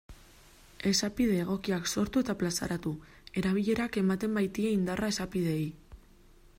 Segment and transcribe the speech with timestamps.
[0.91, 2.95] Esapide egokiak sortu eta plazaratu,
[3.43, 5.67] erabilerak ematen baitie indarra esapideei.